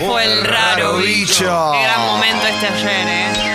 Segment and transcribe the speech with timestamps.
[0.00, 1.72] fue el raro bicho?
[1.72, 3.50] Qué gran momento este ayer, ¿eh?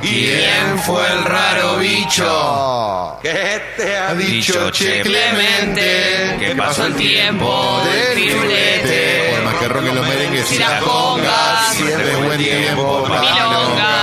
[0.00, 3.18] ¿Quién fue el raro bicho?
[3.22, 9.34] ¿Qué te ha dicho Che Clemente, que pasó el tiempo del firulete.
[9.34, 14.01] Por más que los merengues Si las congas, siempre es buen tiempo para milonga.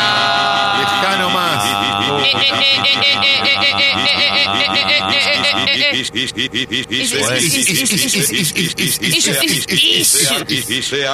[10.79, 11.05] Y se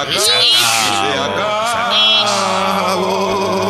[2.74, 3.65] acabó.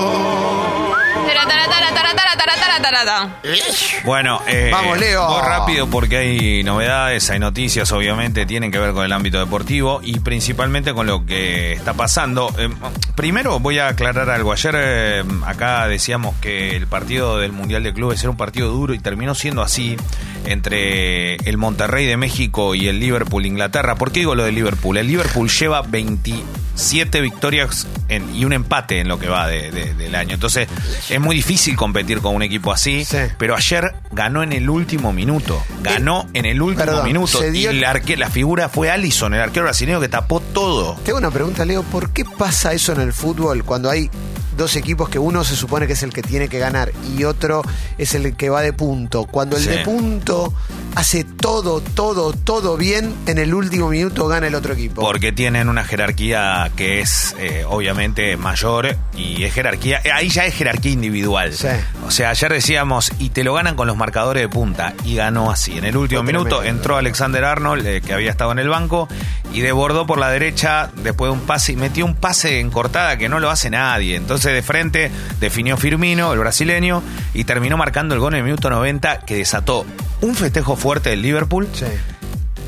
[4.05, 5.27] Bueno, eh, Vamos, Leo.
[5.27, 10.01] voy rápido porque hay novedades, hay noticias, obviamente, tienen que ver con el ámbito deportivo
[10.03, 12.55] y principalmente con lo que está pasando.
[12.59, 12.69] Eh,
[13.15, 14.53] primero voy a aclarar algo.
[14.53, 18.95] Ayer eh, acá decíamos que el partido del Mundial de Clubes era un partido duro
[18.95, 19.97] y terminó siendo así
[20.45, 23.97] entre el Monterrey de México y el Liverpool Inglaterra.
[23.97, 24.97] ¿Por qué digo lo de Liverpool?
[24.97, 29.95] El Liverpool lleva 27 victorias en- y un empate en lo que va de- de-
[29.95, 30.35] del año.
[30.35, 30.69] Entonces
[31.09, 33.05] es muy difícil competir con un equipo así.
[33.05, 33.19] Sí.
[33.39, 35.63] Pero ayer ganó en el último minuto.
[35.83, 37.41] Ganó en el último perdón, minuto.
[37.51, 40.97] dio- Y la, la figura fue Allison, el arquero brasileño que tapó todo.
[41.05, 41.83] Tengo una pregunta, Leo.
[41.83, 44.11] ¿Por qué pasa eso en el fútbol cuando hay
[44.57, 47.63] dos equipos que uno se supone que es el que tiene que ganar y otro
[47.99, 49.25] es el que va de punto?
[49.25, 49.69] Cuando el Sí.
[49.71, 50.53] de punto
[50.97, 55.03] hace todo, todo, todo bien, en el último minuto gana el otro equipo.
[55.03, 60.01] Porque tienen una jerarquía que es eh, obviamente mayor y es jerarquía.
[60.05, 61.53] eh, Ahí ya es jerarquía individual.
[61.53, 61.69] Sí.
[62.07, 64.95] O sea, ayer decíamos, y te lo ganan con los marcadores de punta.
[65.05, 65.77] Y ganó así.
[65.77, 66.79] En el último Fue minuto tremendo.
[66.79, 69.07] entró Alexander Arnold, eh, que había estado en el banco,
[69.53, 73.19] y desbordó por la derecha después de un pase y metió un pase en cortada
[73.19, 74.17] que no lo hace nadie.
[74.17, 75.11] Entonces de frente
[75.41, 77.03] definió Firmino, el brasileño,
[77.35, 79.85] y terminó marcando el gol en el minuto 90 que desató
[80.21, 81.69] un festejo fuerte del Liverpool.
[81.73, 81.87] Sí.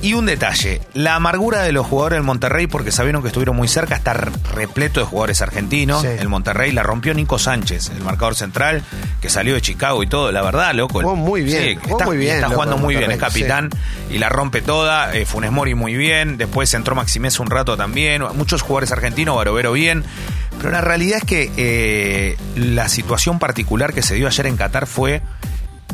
[0.00, 3.66] Y un detalle, la amargura de los jugadores del Monterrey, porque sabieron que estuvieron muy
[3.66, 6.02] cerca, está re- repleto de jugadores argentinos.
[6.02, 6.06] Sí.
[6.20, 8.84] El Monterrey la rompió Nico Sánchez, el marcador central,
[9.20, 10.30] que salió de Chicago y todo.
[10.30, 11.00] La verdad, loco.
[11.00, 13.70] Jugó muy bien, jugó está, muy bien, Está loco, jugando muy bien, es capitán
[14.08, 15.16] y la rompe toda.
[15.16, 16.36] Eh, Funes Mori muy bien.
[16.36, 18.22] Después entró Maximés un rato también.
[18.36, 20.04] Muchos jugadores argentinos, Barovero bien.
[20.58, 24.86] Pero la realidad es que eh, la situación particular que se dio ayer en Qatar
[24.86, 25.22] fue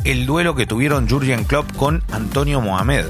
[0.05, 3.05] el duelo que tuvieron Jurgen Klopp con Antonio Mohamed.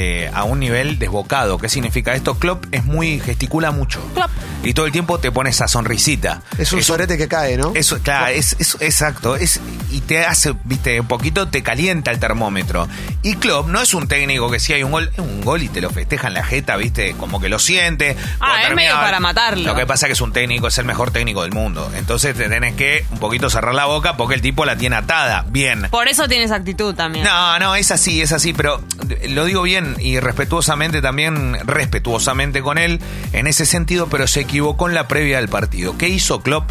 [0.00, 1.58] Eh, a un nivel desbocado.
[1.58, 2.38] ¿Qué significa esto?
[2.38, 4.00] Klopp es muy, gesticula mucho.
[4.14, 4.30] Klopp.
[4.62, 6.42] Y todo el tiempo te pone esa sonrisita.
[6.56, 7.72] Es un Eso- sorete que cae, ¿no?
[7.74, 9.34] eso, claro, es, es- exacto.
[9.36, 9.60] Es,
[9.90, 12.86] y te hace, viste, un poquito te calienta el termómetro.
[13.22, 15.68] Y Klopp no es un técnico que si hay un gol, es un gol y
[15.68, 18.16] te lo festeja en la jeta, viste, como que lo siente.
[18.40, 19.64] Ah, es medio para matarlo.
[19.64, 21.90] Lo que pasa es que es un técnico, es el mejor técnico del mundo.
[21.96, 25.44] Entonces te tenés que un poquito cerrar la boca porque el tipo la tiene atada.
[25.48, 25.88] Bien.
[25.90, 27.24] Por eso tienes actitud también.
[27.24, 28.80] No, no, es así, es así, pero
[29.28, 33.00] lo digo bien y respetuosamente también, respetuosamente con él
[33.32, 35.96] en ese sentido, pero se equivocó en la previa del partido.
[35.98, 36.70] ¿Qué hizo Klopp?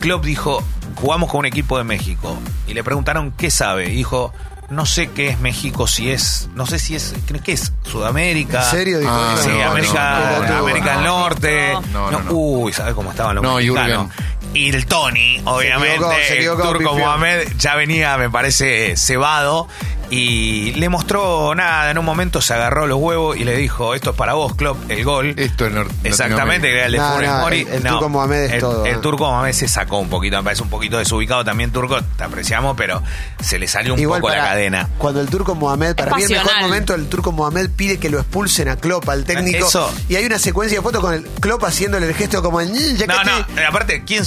[0.00, 0.62] Klopp dijo,
[0.96, 3.88] jugamos con un equipo de México y le preguntaron qué sabe.
[3.90, 4.32] Y dijo,
[4.70, 7.14] no sé qué es México, si es, no sé si es,
[7.44, 7.72] ¿qué es?
[7.84, 8.64] Sudamérica.
[8.64, 8.98] ¿En serio?
[8.98, 11.18] Dijo, Ah, Sí, no, América, no, no, América del no.
[11.20, 11.72] Norte.
[11.92, 12.32] No, no, no.
[12.32, 14.08] Uy, ¿sabes cómo estaban los No, mexicanos?
[14.52, 15.96] Y el Tony, obviamente,
[16.36, 16.96] equivocó, se el turco.
[16.96, 19.66] Mohamed ya venía, me parece, cebado.
[20.10, 24.10] Y le mostró nada, en un momento se agarró los huevos y le dijo, esto
[24.10, 25.34] es para vos, Klopp, el gol.
[25.36, 27.60] Esto es nor- Exactamente, que era el de No, Funes no, Mori.
[27.62, 30.42] el- el turco Mohamed es el, todo, El turco Mohamed se sacó un poquito, me
[30.44, 33.02] parece un poquito desubicado también turco, te apreciamos, pero
[33.40, 34.88] se le salió un Igual poco la cadena.
[34.98, 38.18] Cuando el turco Mohamed, para mí el mejor momento, el turco Mohamed pide que lo
[38.20, 39.66] expulsen a Klopp, al técnico.
[39.66, 39.92] Eso.
[40.08, 42.96] Y hay una secuencia de fotos con el Klopp haciéndole el gesto como el "Mm,
[42.96, 43.60] ya que No, te-".
[43.62, 44.22] no, aparte, ¿quién?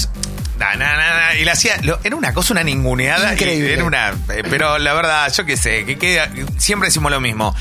[0.57, 3.29] S- Na, na, na, na, y le hacía, lo- era una cosa, una ninguneada.
[3.29, 3.73] y Increíble.
[3.73, 7.55] Era una, eh, pero la verdad, yo qué sé, que queda, siempre decimos lo mismo.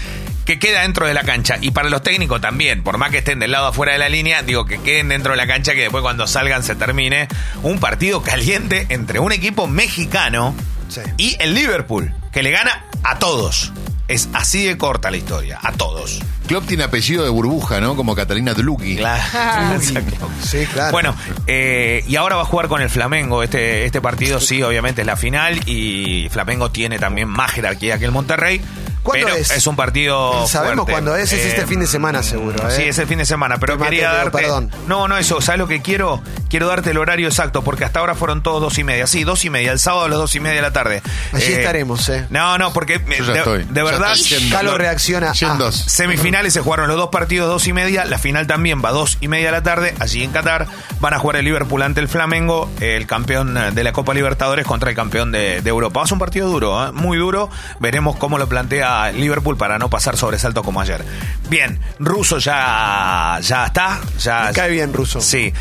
[0.45, 1.57] Que queda dentro de la cancha.
[1.61, 4.43] Y para los técnicos también, por más que estén del lado afuera de la línea,
[4.43, 7.27] digo que queden dentro de la cancha, que después cuando salgan se termine
[7.65, 10.55] un partido caliente entre un equipo mexicano
[10.89, 11.01] Sí.
[11.17, 13.73] y el Liverpool, que le gana a todos.
[14.09, 16.21] Es así de corta la historia, a todos.
[16.47, 17.97] Klopp tiene apellido de burbuja, ¿no?
[17.97, 18.97] Como Catalina Dluki.
[18.97, 19.75] Claro.
[19.75, 20.31] Exacto.
[20.41, 20.93] Sí, claro.
[20.93, 21.17] Bueno,
[21.49, 23.43] eh, y ahora va a jugar con el Flamengo.
[23.43, 28.05] Este, este partido sí, obviamente es la final y Flamengo tiene también más jerarquía que
[28.05, 28.61] el Monterrey.
[29.07, 29.67] ¿Cuándo pero es?
[29.67, 30.47] un partido.
[30.47, 30.93] Sabemos fuerte.
[30.93, 32.73] cuándo es, es este fin de semana seguro, ¿eh?
[32.77, 34.31] Sí, es el fin de semana, pero quería darte.
[34.39, 34.71] perdón.
[34.87, 35.41] No, no, eso.
[35.41, 36.21] ¿Sabes lo que quiero?
[36.51, 39.07] Quiero darte el horario exacto, porque hasta ahora fueron todos dos y media.
[39.07, 39.73] Sí, dos y media.
[39.73, 41.03] El sábado a las dos y media de la tarde.
[41.33, 42.27] Allí Eh, estaremos, ¿eh?
[42.31, 43.65] No, no, porque Yo ya de, estoy.
[43.65, 44.15] de verdad.
[44.51, 45.33] Calo reacciona.
[45.33, 45.69] Yendo.
[45.69, 49.19] Ah, Semifinales se jugaron los dos partidos dos y media, la final también va dos
[49.21, 50.67] y media de la tarde, allí en Qatar
[51.01, 54.91] van a jugar el Liverpool ante el Flamengo, el campeón de la Copa Libertadores contra
[54.91, 56.01] el campeón de, de Europa.
[56.01, 56.93] Va a ser un partido duro, ¿eh?
[56.93, 57.51] muy duro,
[57.81, 61.05] veremos cómo lo plantea Liverpool para no pasar sobresaltos como ayer.
[61.49, 64.01] Bien, Russo ya, ya está.
[64.21, 65.21] Ya, Me cae bien Russo.
[65.21, 65.53] Sí,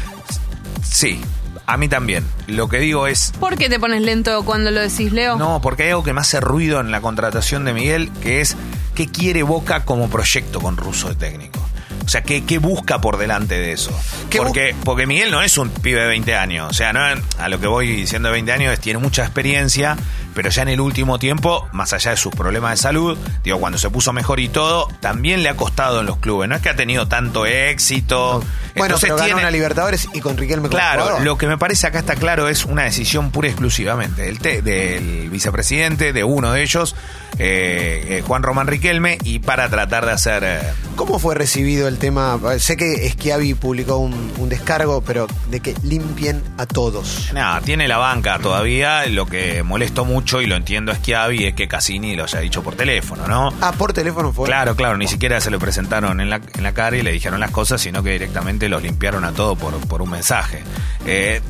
[0.84, 1.22] sí,
[1.66, 2.26] a mí también.
[2.48, 5.38] Lo que digo es, ¿Por qué te pones lento cuando lo decís, Leo?
[5.38, 8.56] no, porque hay algo que me hace ruido en la contratación de Miguel, que es
[8.94, 11.60] qué quiere Boca como proyecto con Russo de técnico.
[12.06, 13.90] O sea, ¿qué, qué busca por delante de eso?
[14.30, 16.70] ¿Qué Porque, porque Miguel no es un pibe de 20 años.
[16.70, 17.00] O sea, no,
[17.40, 19.98] a lo que voy diciendo de 20 años es tiene mucha experiencia,
[20.36, 23.80] pero ya en el último tiempo, más allá de sus problemas de salud, digo, cuando
[23.80, 26.48] se puso mejor y todo, también le ha costado en los clubes.
[26.50, 28.44] No es que ha tenido tanto éxito.
[28.76, 31.88] Bueno, Entonces pero ganó tiene- una Libertadores y con Riquelme Claro, lo que me parece
[31.88, 36.52] acá está claro es una decisión pura y exclusivamente del, te- del vicepresidente, de uno
[36.52, 36.96] de ellos,
[37.38, 40.44] eh, eh, Juan Román Riquelme, y para tratar de hacer...
[40.46, 40.60] eh,
[40.96, 42.40] ¿Cómo fue recibido el tema?
[42.60, 47.30] Sé que Schiavi publicó un, un descargo, pero de que limpien a todos.
[47.34, 49.06] Nada, tiene la banca todavía.
[49.08, 52.64] Lo que molesto mucho, y lo entiendo a Schiavi, es que Cassini lo haya dicho
[52.64, 53.54] por teléfono, ¿no?
[53.62, 54.48] Ah, por teléfono fue.
[54.48, 57.40] Claro, claro, ni siquiera se lo presentaron en la, en la cara y le dijeron
[57.40, 60.64] las cosas, sino que directamente los limpiaron a todo por, por un mensaje.
[61.08, 61.42] Eh,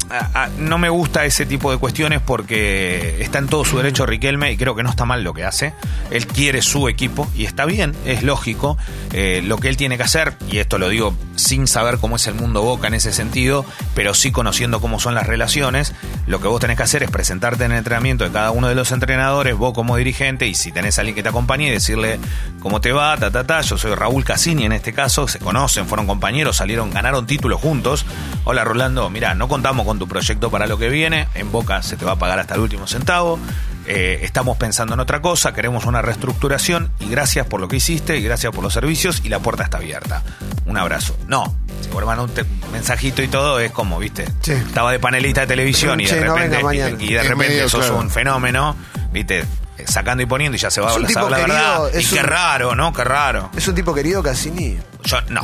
[0.57, 4.57] no me gusta ese tipo de cuestiones porque está en todo su derecho Riquelme y
[4.57, 5.73] creo que no está mal lo que hace.
[6.11, 8.77] Él quiere su equipo y está bien, es lógico.
[9.13, 12.27] Eh, lo que él tiene que hacer, y esto lo digo sin saber cómo es
[12.27, 15.93] el mundo Boca en ese sentido, pero sí conociendo cómo son las relaciones,
[16.27, 18.75] lo que vos tenés que hacer es presentarte en el entrenamiento de cada uno de
[18.75, 22.19] los entrenadores, vos como dirigente, y si tenés a alguien que te acompañe, decirle
[22.59, 23.61] cómo te va, ta, ta, ta.
[23.61, 28.05] Yo soy Raúl Cassini en este caso, se conocen, fueron compañeros, salieron, ganaron títulos juntos.
[28.43, 31.97] Hola Rolando, mira, no contamos con tu proyecto para lo que viene, en Boca se
[31.97, 33.39] te va a pagar hasta el último centavo.
[33.88, 38.18] Eh, estamos pensando en otra cosa, queremos una reestructuración y gracias por lo que hiciste
[38.18, 40.24] y gracias por los servicios y la puerta está abierta.
[40.65, 41.15] Un abrazo.
[41.27, 44.53] No, si vuelvan un te- mensajito y todo es como, viste, Sí.
[44.53, 46.98] estaba de panelista de televisión y de Che, no repente, venga mañana.
[47.00, 48.00] y de Es repente medio, sos claro.
[48.00, 48.75] un fenómeno,
[49.12, 49.45] viste,
[49.86, 51.81] sacando y poniendo y ya se va a un la, verdad.
[51.94, 52.91] Y qué un- raro, ¿no?
[52.91, 53.51] Qué raro.
[53.56, 54.77] ¿Es un tipo querido Cassini?
[55.03, 55.41] Yo, no,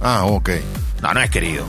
[0.00, 0.50] Ah, ok.
[1.02, 1.66] no, no es querido.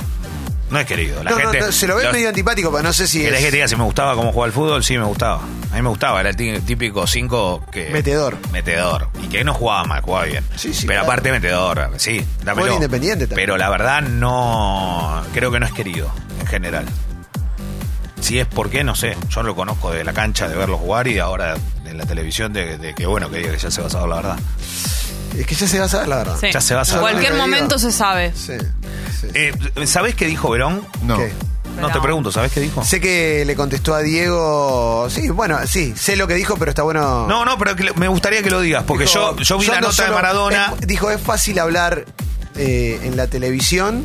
[0.69, 1.24] No es querido.
[1.24, 3.39] La no, gente, no, se lo ve los- medio antipático, pero no sé si ¿Querés
[3.39, 3.45] es...
[3.45, 4.83] que te diga si me gustaba cómo jugaba al fútbol?
[4.83, 5.42] Sí, me gustaba.
[5.71, 7.89] A mí me gustaba, era el tí- típico 5 que...
[7.89, 8.38] Metedor.
[8.51, 9.10] Metedor.
[9.24, 10.44] Y que no jugaba mal, jugaba bien.
[10.56, 11.04] Sí, sí, Pero claro.
[11.12, 12.68] aparte metedor, sí, dámelo.
[12.68, 13.45] Fue Independiente también.
[13.48, 15.24] Pero la verdad no...
[15.33, 16.86] Creo que no es querido, en general.
[18.21, 19.16] Si es por qué, no sé.
[19.30, 21.56] Yo lo conozco de la cancha, de verlo jugar y ahora
[21.86, 24.10] en la televisión de, de que, bueno, que diga que ya se va a saber
[24.10, 24.39] la verdad.
[25.38, 26.38] Es que ya se va a saber la verdad.
[26.39, 26.48] Sí.
[26.51, 28.33] Ya se va a En cualquier momento se sabe.
[28.36, 28.54] Sí,
[29.21, 29.27] sí.
[29.33, 29.54] Eh,
[29.86, 30.86] ¿Sabés qué dijo Verón?
[31.04, 31.18] No.
[31.18, 31.31] ¿Qué?
[31.80, 32.83] No te pregunto, ¿sabés qué dijo?
[32.83, 35.07] Sé que le contestó a Diego.
[35.10, 37.25] Sí, bueno, sí, sé lo que dijo, pero está bueno.
[37.27, 39.80] No, no, pero que me gustaría que lo digas, porque Dijo, yo, yo vi la
[39.80, 40.74] nota de Maradona.
[40.81, 42.04] es- dijo, es fácil hablar
[42.56, 44.04] eh, en la televisión,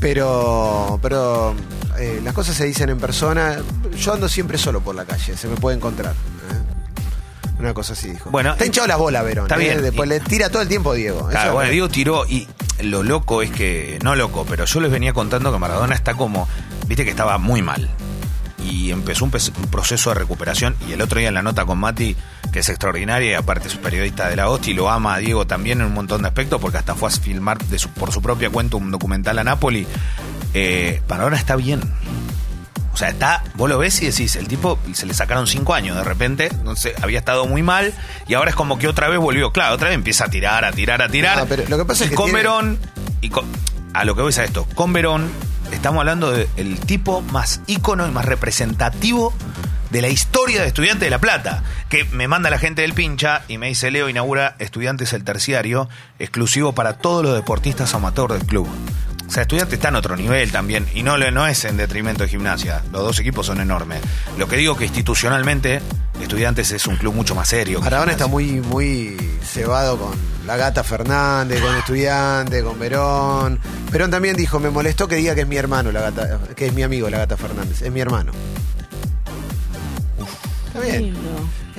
[0.00, 1.54] pero, pero
[1.98, 3.58] eh, las cosas se dicen en persona.
[3.98, 6.12] Yo ando siempre solo por la calle, se me puede encontrar.
[6.14, 7.58] ¿eh?
[7.58, 8.30] Una cosa así dijo.
[8.30, 9.44] Bueno, está hinchado las bolas, Verón.
[9.44, 9.58] está ¿eh?
[9.58, 9.82] bien.
[9.82, 11.28] Después Y- le tira todo el tiempo Diego.
[11.28, 12.48] Claro, Eso- bueno, Diego tiró y
[12.82, 16.48] lo loco es que, no loco, pero yo les venía contando que Maradona está como,
[16.86, 17.88] viste que estaba muy mal.
[18.62, 21.78] Y empezó un, un proceso de recuperación y el otro día en la nota con
[21.78, 22.14] Mati,
[22.52, 25.80] que es extraordinaria y aparte es periodista de la OSTI, lo ama a Diego también
[25.80, 28.50] en un montón de aspectos porque hasta fue a filmar de su- por su propia
[28.50, 29.86] cuenta un documental a Nápoli.
[30.52, 31.80] Eh, Maradona está bien.
[33.00, 35.96] O sea, está, vos lo ves y decís, el tipo se le sacaron cinco años
[35.96, 37.94] de repente, sé, había estado muy mal
[38.28, 40.72] y ahora es como que otra vez volvió, claro, otra vez empieza a tirar, a
[40.72, 41.38] tirar, a tirar.
[41.38, 42.78] No, pero lo que pasa y es que con tiene- Verón,
[43.22, 43.46] y con-
[43.94, 45.30] a lo que voy es a esto, con Verón
[45.72, 49.32] estamos hablando del tipo más ícono y más representativo
[49.88, 53.42] de la historia de Estudiantes de La Plata, que me manda la gente del pincha
[53.48, 58.46] y me dice, Leo inaugura Estudiantes el terciario, exclusivo para todos los deportistas amateurs del
[58.46, 58.68] club.
[59.30, 62.24] O sea, Estudiantes está en otro nivel también, y no, le- no es en detrimento
[62.24, 64.00] de gimnasia, los dos equipos son enormes.
[64.36, 65.80] Lo que digo que institucionalmente,
[66.20, 67.80] Estudiantes es un club mucho más serio.
[67.80, 70.10] Maradona está muy, muy cebado con
[70.48, 73.60] la gata Fernández, con estudiante, con Verón.
[73.92, 76.72] Verón también dijo, me molestó que diga que es mi hermano la gata, que es
[76.74, 78.32] mi amigo la gata Fernández, es mi hermano.
[80.66, 81.14] Está bien,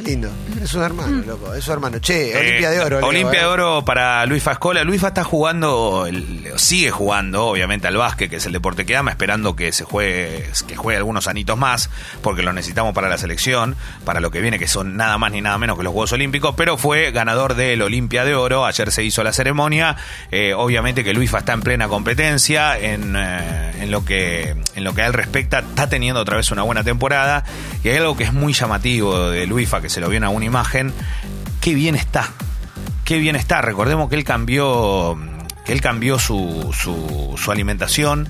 [0.04, 0.30] Lindo.
[0.62, 2.00] Es su hermano, loco, es su hermano.
[2.00, 3.00] Che, Eh, Olimpia de Oro.
[3.06, 4.84] Olimpia de Oro para Luis Fascola.
[4.84, 6.08] Luis está jugando,
[6.56, 10.50] sigue jugando, obviamente, al básquet, que es el deporte que ama, esperando que se juegue,
[10.68, 11.90] que juegue algunos anitos más,
[12.22, 15.42] porque lo necesitamos para la selección, para lo que viene, que son nada más ni
[15.42, 18.66] nada menos que los Juegos Olímpicos, pero fue ganador del Olimpia de Oro.
[18.66, 19.98] Ayer se hizo la ceremonia.
[20.32, 24.94] Eh, obviamente que Luis está en plena competencia en, eh, en lo que en lo
[24.96, 27.44] que a él respecta, está teniendo otra vez una buena temporada.
[27.84, 30.46] Y hay algo que es muy llamativo de Luifa, que se lo vio en alguna
[30.46, 30.94] imagen.
[31.60, 32.30] Qué bien está.
[33.06, 33.62] Qué bien está.
[33.62, 35.18] Recordemos que él cambió
[35.66, 38.28] que él cambió su, su, su alimentación,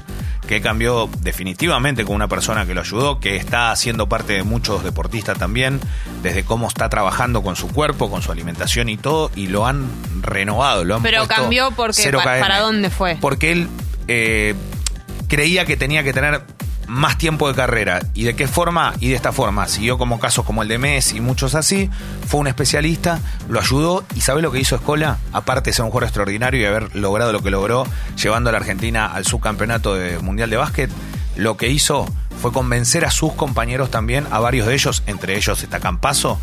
[0.48, 4.44] que él cambió definitivamente con una persona que lo ayudó, que está haciendo parte de
[4.44, 5.80] muchos deportistas también,
[6.22, 9.90] desde cómo está trabajando con su cuerpo, con su alimentación y todo, y lo han
[10.22, 12.24] renovado, lo han Pero cambió porque, pa-.
[12.24, 13.18] ¿para dónde fue?
[13.22, 13.70] Porque él
[14.10, 14.56] eh,
[15.28, 16.42] creía que tenía que tener
[16.92, 18.02] más tiempo de carrera.
[18.14, 18.94] ¿Y de qué forma?
[19.00, 19.68] Y de esta forma.
[19.70, 21.90] Siguió como casos como el de Messi y muchos así.
[22.28, 24.04] Fue un especialista, lo ayudó.
[24.14, 25.18] ¿Y sabe lo que hizo Escola?
[25.32, 27.88] Aparte de ser un jugador extraordinario y haber logrado lo que logró,
[28.22, 30.92] llevando a la Argentina al subcampeonato de mundial de básquet,
[31.38, 35.64] lo que hizo fue convencer a sus compañeros también, a varios de ellos, entre ellos
[35.64, 36.40] está Campazo,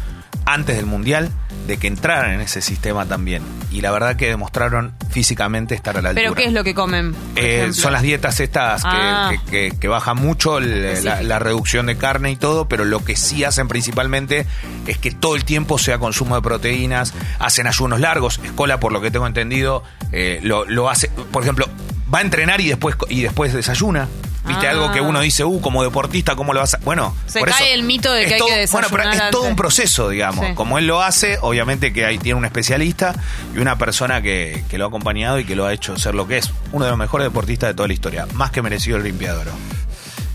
[0.50, 1.30] antes del Mundial,
[1.66, 3.42] de que entraran en ese sistema también.
[3.70, 6.22] Y la verdad que demostraron físicamente estar a la altura.
[6.24, 7.14] ¿Pero qué es lo que comen?
[7.36, 9.30] Eh, son las dietas estas que, Ah.
[9.30, 13.04] que, que- que bajan mucho el- la, la reducción de carne y todo, pero lo
[13.04, 14.46] que sí hacen principalmente
[14.86, 18.40] es que todo el tiempo sea consumo de proteínas, hacen ayunos largos.
[18.42, 21.66] Escola, por lo que tengo entendido, eh, lo, lo hace, por ejemplo,
[22.12, 24.08] va a entrenar y después, y después desayuna.
[24.48, 24.66] ¿Viste?
[24.66, 24.70] Ah.
[24.70, 26.78] Algo que uno dice, uh, como deportista, ¿cómo lo vas a...?
[26.78, 29.30] Bueno, Se por cae eso el mito de que hay todo- que Bueno, pero es
[29.30, 30.46] todo un proceso, digamos.
[30.46, 30.54] Sí.
[30.54, 33.14] Como él lo hace, obviamente que ahí tiene un especialista
[33.54, 36.26] y una persona que, que lo ha acompañado y que lo ha hecho ser lo
[36.26, 36.50] que es.
[36.72, 38.26] Uno de los mejores deportistas de toda la historia.
[38.34, 39.46] Más que merecido el limpiador.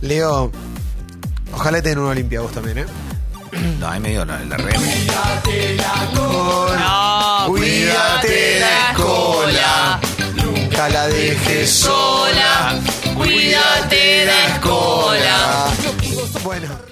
[0.01, 0.51] Leo,
[1.53, 2.85] ojalá te den una Olimpia vos también, ¿eh?
[3.79, 4.73] No, ahí me dio la, la re-
[6.13, 9.99] No, Cuídate la escola,
[10.35, 12.75] nunca la dejes sola.
[13.23, 15.67] Cuídate de escola.
[16.43, 16.83] Bueno.